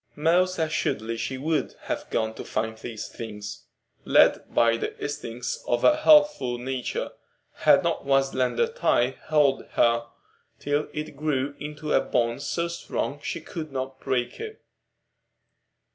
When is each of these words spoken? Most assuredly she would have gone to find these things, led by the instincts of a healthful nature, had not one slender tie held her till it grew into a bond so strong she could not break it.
Most 0.15 0.57
assuredly 0.57 1.15
she 1.15 1.37
would 1.37 1.75
have 1.81 2.09
gone 2.09 2.33
to 2.33 2.43
find 2.43 2.75
these 2.75 3.07
things, 3.07 3.67
led 4.03 4.51
by 4.51 4.75
the 4.75 4.97
instincts 4.99 5.63
of 5.67 5.83
a 5.83 5.97
healthful 5.97 6.57
nature, 6.57 7.11
had 7.57 7.83
not 7.83 8.03
one 8.03 8.23
slender 8.23 8.65
tie 8.65 9.15
held 9.27 9.63
her 9.73 10.07
till 10.57 10.87
it 10.91 11.15
grew 11.15 11.53
into 11.59 11.93
a 11.93 12.01
bond 12.01 12.41
so 12.41 12.67
strong 12.67 13.21
she 13.21 13.41
could 13.41 13.71
not 13.71 13.99
break 13.99 14.39
it. 14.39 14.63